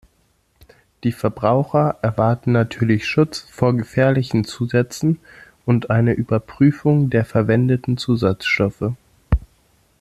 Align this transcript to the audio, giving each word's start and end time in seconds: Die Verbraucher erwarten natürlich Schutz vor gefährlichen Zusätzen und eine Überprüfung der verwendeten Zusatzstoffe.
Die 1.03 1.11
Verbraucher 1.11 1.99
erwarten 2.01 2.53
natürlich 2.53 3.05
Schutz 3.05 3.37
vor 3.41 3.77
gefährlichen 3.77 4.45
Zusätzen 4.45 5.19
und 5.63 5.91
eine 5.91 6.13
Überprüfung 6.13 7.11
der 7.11 7.23
verwendeten 7.23 7.97
Zusatzstoffe. 7.99 8.93